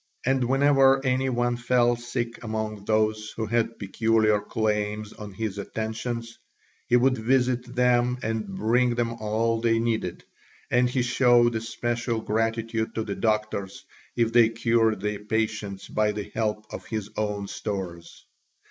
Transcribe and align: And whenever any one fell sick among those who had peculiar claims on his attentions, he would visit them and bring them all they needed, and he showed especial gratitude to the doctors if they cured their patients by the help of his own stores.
And 0.25 0.45
whenever 0.45 0.99
any 1.05 1.29
one 1.29 1.57
fell 1.57 1.95
sick 1.95 2.43
among 2.43 2.85
those 2.85 3.29
who 3.37 3.45
had 3.45 3.77
peculiar 3.77 4.39
claims 4.41 5.13
on 5.13 5.31
his 5.31 5.59
attentions, 5.59 6.39
he 6.87 6.95
would 6.95 7.19
visit 7.19 7.75
them 7.75 8.17
and 8.23 8.47
bring 8.47 8.95
them 8.95 9.13
all 9.19 9.61
they 9.61 9.77
needed, 9.77 10.23
and 10.71 10.89
he 10.89 11.03
showed 11.03 11.53
especial 11.53 12.19
gratitude 12.19 12.95
to 12.95 13.03
the 13.03 13.13
doctors 13.13 13.85
if 14.15 14.33
they 14.33 14.49
cured 14.49 15.01
their 15.01 15.19
patients 15.19 15.87
by 15.87 16.13
the 16.13 16.31
help 16.33 16.65
of 16.73 16.87
his 16.87 17.11
own 17.15 17.47
stores. 17.47 18.25